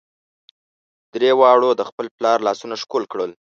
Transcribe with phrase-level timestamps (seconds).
[1.13, 3.31] درې واړو د خپل پلار لاسونه ښکل کړل.